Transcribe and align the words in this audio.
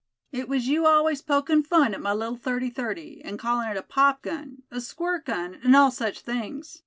It 0.31 0.49
was 0.49 0.67
you 0.67 0.87
always 0.87 1.21
pokin' 1.21 1.61
fun 1.61 1.93
at 1.93 2.01
my 2.01 2.11
little 2.11 2.35
thirty 2.35 2.71
thirty, 2.71 3.21
and 3.23 3.37
callin' 3.39 3.69
it 3.69 3.77
a 3.77 3.83
popgun, 3.83 4.63
a 4.71 4.77
squirtgun, 4.77 5.63
and 5.63 5.75
all 5.75 5.91
such 5.91 6.21
things. 6.21 6.79